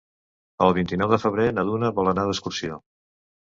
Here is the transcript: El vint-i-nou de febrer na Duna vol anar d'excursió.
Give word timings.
El 0.67 0.71
vint-i-nou 0.77 1.11
de 1.15 1.19
febrer 1.25 1.45
na 1.59 1.67
Duna 1.69 1.93
vol 2.01 2.11
anar 2.15 2.25
d'excursió. 2.31 2.81